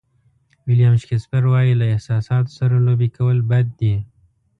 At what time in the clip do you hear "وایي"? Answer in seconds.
1.51-1.73